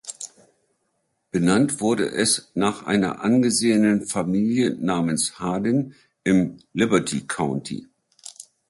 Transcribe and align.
Benannt 1.29 1.79
wurde 1.79 2.07
es 2.09 2.49
nach 2.55 2.87
einer 2.87 3.19
angesehenen 3.21 4.07
Familie 4.07 4.71
namens 4.71 5.37
Hardin 5.39 5.93
im 6.23 6.57
Liberty 6.73 7.27
County. 7.27 7.87